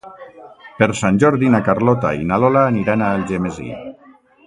[0.79, 3.73] Per Sant Jordi na Carlota i na Lola aniran a Algemesí.